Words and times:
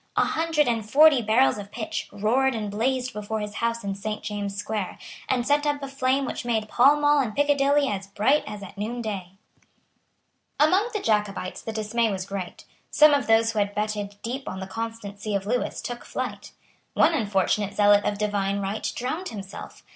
A 0.17 0.25
hundred 0.25 0.67
and 0.67 0.83
forty 0.83 1.21
barrels 1.21 1.59
of 1.59 1.71
pitch 1.71 2.09
roared 2.11 2.55
and 2.55 2.71
blazed 2.71 3.13
before 3.13 3.39
his 3.39 3.53
house 3.61 3.83
in 3.83 3.93
Saint 3.93 4.23
James's 4.23 4.57
Square, 4.57 4.97
and 5.29 5.45
sent 5.45 5.67
up 5.67 5.83
a 5.83 5.87
flame 5.87 6.25
which 6.25 6.43
made 6.43 6.67
Pall 6.67 6.95
Mall 6.99 7.19
and 7.19 7.35
Piccadilly 7.35 7.87
as 7.87 8.07
bright 8.07 8.43
as 8.47 8.63
at 8.63 8.79
noonday. 8.79 9.33
Among 10.59 10.89
the 10.91 11.01
Jacobites 11.03 11.61
the 11.61 11.71
dismay 11.71 12.11
was 12.11 12.25
great. 12.25 12.65
Some 12.89 13.13
of 13.13 13.27
those 13.27 13.51
who 13.51 13.59
had 13.59 13.75
betted 13.75 14.15
deep 14.23 14.49
on 14.49 14.59
the 14.59 14.65
constancy 14.65 15.35
of 15.35 15.45
Lewis 15.45 15.83
took 15.83 16.03
flight. 16.03 16.51
One 16.95 17.13
unfortunate 17.13 17.75
zealot 17.75 18.03
of 18.03 18.17
divine 18.17 18.59
right 18.59 18.91
drowned 18.95 19.29
himself. 19.29 19.83